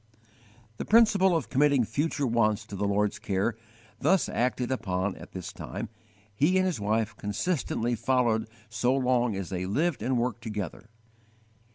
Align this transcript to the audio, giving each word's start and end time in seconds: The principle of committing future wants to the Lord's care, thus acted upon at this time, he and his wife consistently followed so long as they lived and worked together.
The 0.77 0.83
principle 0.83 1.35
of 1.37 1.51
committing 1.51 1.83
future 1.83 2.25
wants 2.25 2.65
to 2.65 2.75
the 2.75 2.87
Lord's 2.87 3.19
care, 3.19 3.55
thus 3.99 4.27
acted 4.27 4.71
upon 4.71 5.15
at 5.17 5.33
this 5.33 5.53
time, 5.53 5.89
he 6.33 6.57
and 6.57 6.65
his 6.65 6.79
wife 6.79 7.15
consistently 7.17 7.93
followed 7.93 8.47
so 8.67 8.95
long 8.95 9.35
as 9.35 9.49
they 9.49 9.67
lived 9.67 10.01
and 10.01 10.17
worked 10.17 10.41
together. 10.41 10.89